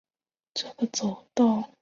[0.55, 1.75] 这个走道连起来